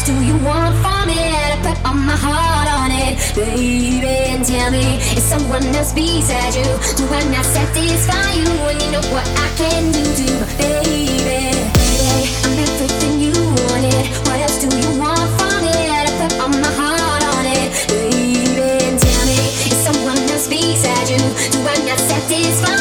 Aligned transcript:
much 0.00 0.06
do 0.06 0.24
you 0.24 0.36
want 0.44 0.74
from 0.76 1.08
it? 1.08 1.18
I 1.18 1.56
put 1.62 1.84
all 1.84 1.94
my 1.94 2.16
heart 2.16 2.68
on 2.68 2.90
it, 2.90 3.34
baby. 3.34 4.06
And 4.32 4.44
tell 4.44 4.70
me, 4.70 4.96
is 5.16 5.22
someone 5.22 5.64
else 5.74 5.92
beside 5.92 6.54
you? 6.54 6.64
Do 6.96 7.04
I 7.12 7.22
not 7.30 7.44
satisfy 7.44 8.32
you? 8.32 8.50
And 8.68 8.82
you 8.82 8.90
know 8.92 9.04
what 9.12 9.26
I 9.26 9.48
can 9.56 9.92
do, 9.92 10.02
do, 10.20 10.30
baby. 10.58 11.56
Hey, 12.00 12.22
I'm 12.44 12.58
everything 12.58 13.20
you 13.20 13.32
wanted. 13.32 14.06
What 14.26 14.40
else 14.40 14.58
do 14.64 14.68
you 14.68 14.90
want 14.98 15.28
from 15.38 15.64
it? 15.64 15.90
I 15.90 16.06
put 16.20 16.32
all 16.40 16.48
my 16.48 16.72
heart 16.80 17.22
on 17.36 17.44
it, 17.46 17.68
baby. 17.88 18.84
And 18.86 18.98
tell 18.98 19.26
me, 19.26 19.38
is 19.68 19.78
someone 19.86 20.18
else 20.30 20.48
beside 20.48 21.08
you? 21.08 21.22
Do 21.52 21.58
I 21.66 21.76
not 21.86 21.98
satisfy? 21.98 22.79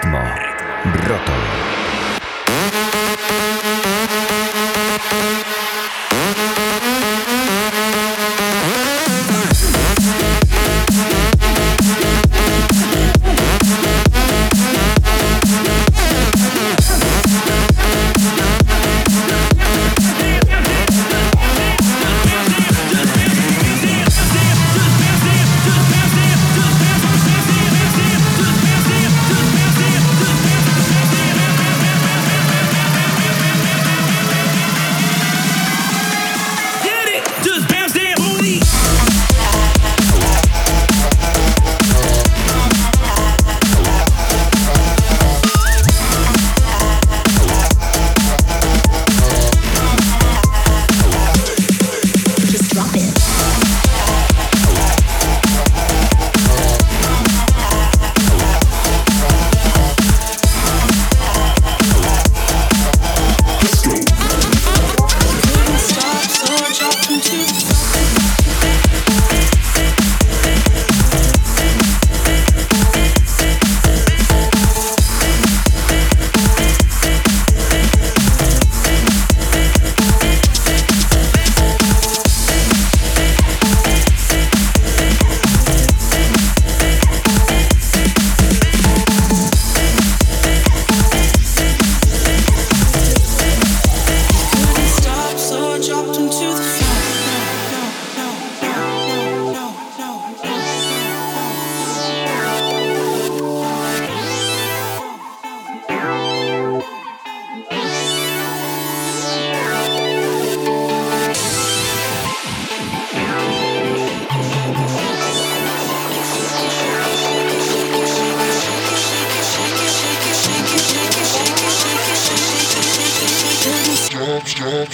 Ritmo. 0.00 0.24
Roto. 1.06 1.79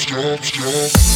Stop, 0.06 0.44
stop, 0.44 1.15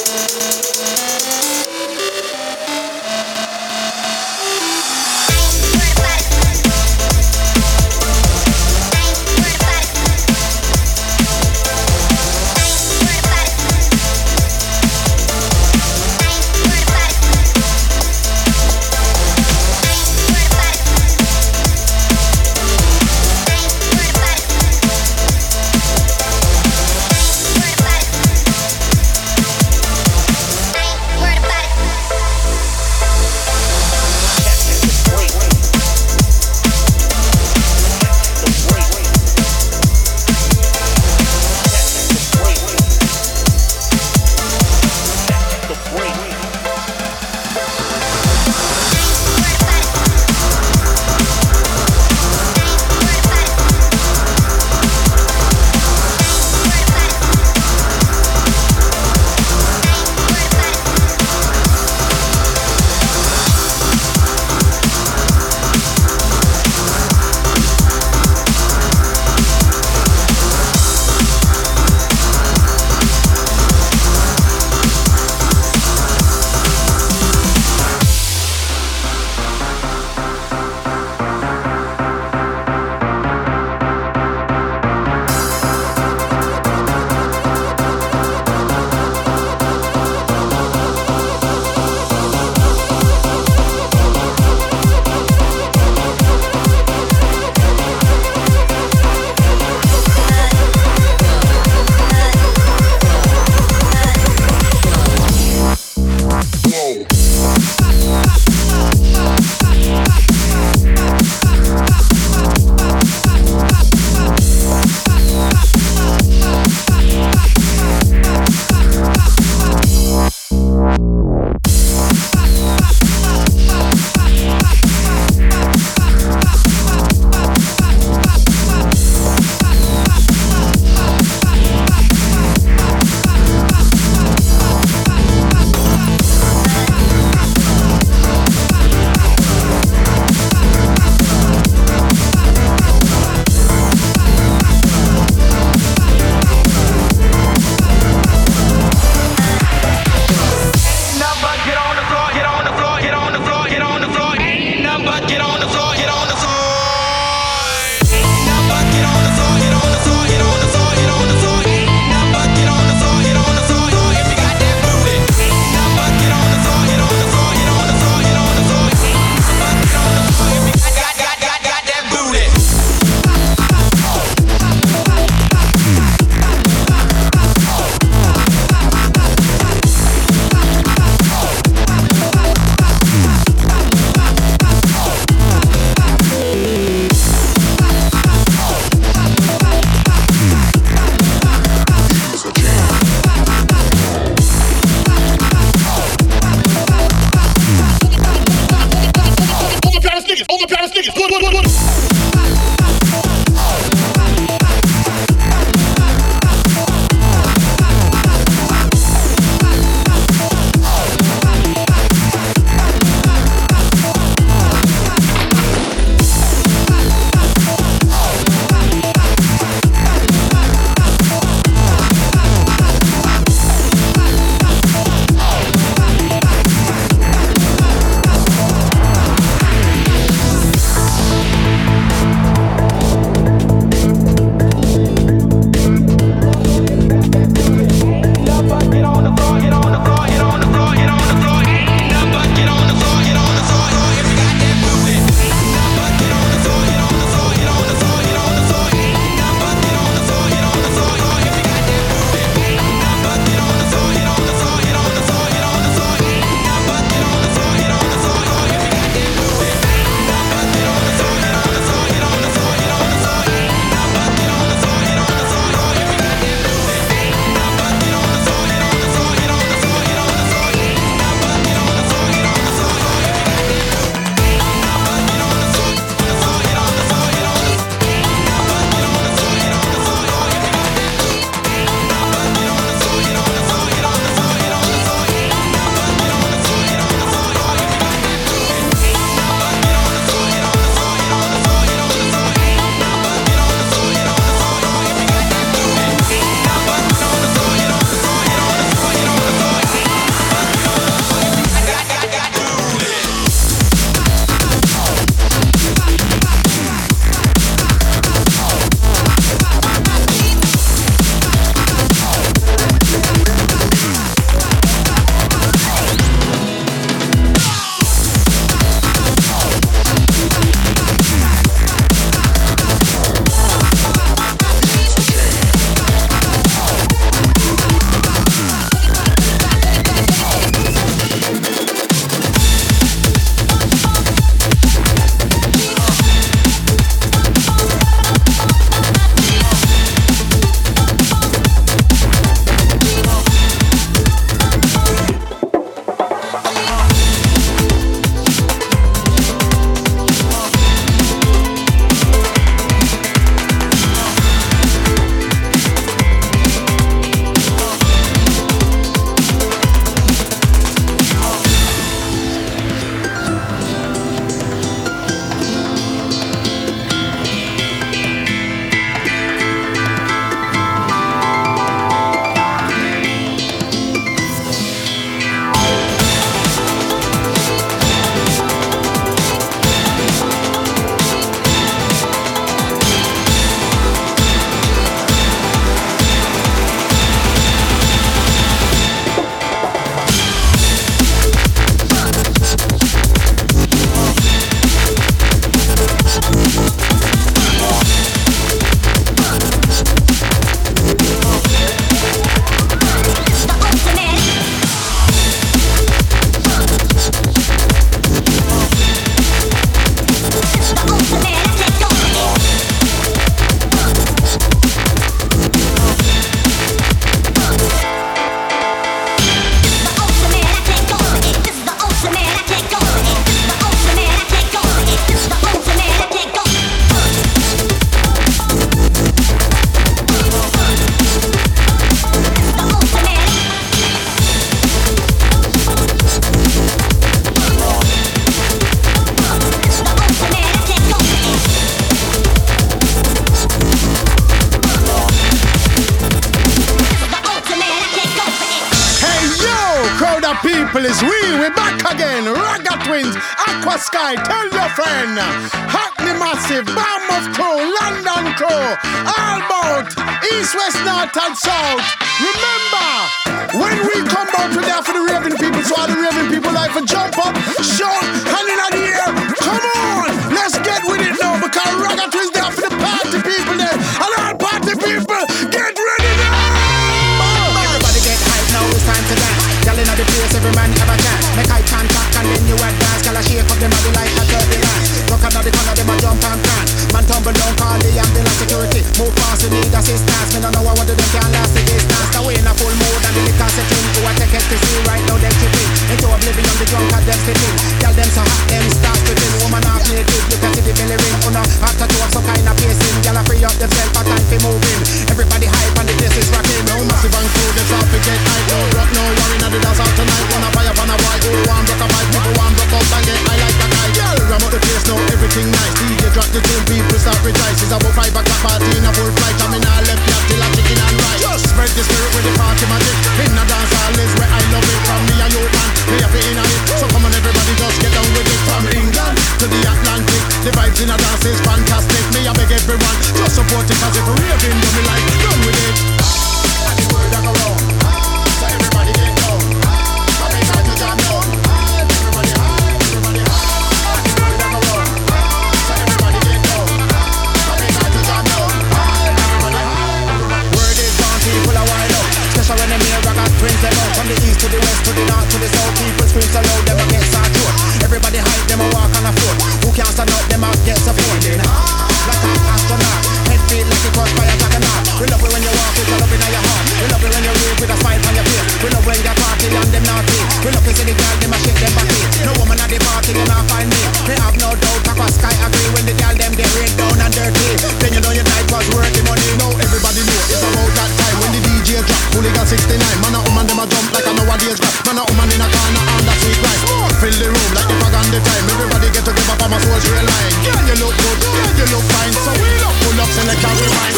the 588.31 588.39
time. 588.39 588.63
Everybody 588.63 589.07
get 589.11 589.23
together 589.27 589.55
for 589.59 589.67
my 589.67 589.77
soldier 589.83 590.15
line. 590.23 590.55
Girl, 590.63 590.83
you 590.87 590.95
look 591.03 591.15
good, 591.19 591.39
girl, 591.43 591.71
you 591.75 591.87
look 591.91 592.05
fine. 592.07 592.31
So 592.31 592.51
we 592.55 592.69
look 592.79 592.95
pull 593.03 593.19
up, 593.19 593.29
select 593.35 593.59
and 593.59 593.75
rewind. 593.75 594.15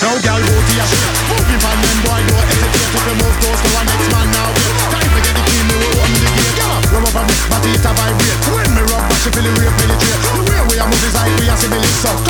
Now, 0.00 0.14
girl, 0.22 0.40
go 0.40 0.54
to 0.54 0.72
your 0.78 0.86
shit. 0.86 1.10
Move 1.28 1.50
from 1.58 1.78
then 1.82 1.98
boy, 2.06 2.20
don't 2.30 2.46
hesitate 2.46 2.90
to 2.94 3.12
move 3.18 3.36
those 3.42 3.60
to 3.60 3.68
our 3.74 3.84
next 3.84 4.08
man 4.14 4.26
now. 4.30 4.50
Time 4.94 5.10
to 5.10 5.20
get 5.20 5.34
the 5.34 5.42
key, 5.50 5.62
me 5.66 5.76
open 5.82 6.12
the 6.14 6.30
gate. 6.30 6.58
Rub 6.90 7.06
up 7.06 7.16
on 7.18 7.24
me, 7.26 7.34
my 7.50 7.58
feet 7.62 7.86
are 7.86 7.94
vibrate. 7.94 8.40
When 8.54 8.70
me 8.74 8.82
rub, 8.86 9.04
she 9.18 9.28
feel 9.34 9.46
it 9.46 9.54
real 9.58 9.72
penetrate. 9.74 10.22
The 10.22 10.42
way 10.46 10.60
we 10.70 10.74
are 10.78 10.88
moving, 10.88 11.14
like 11.14 11.34
we 11.38 11.46
are 11.50 11.58
similar. 11.58 11.90
So 12.00 12.29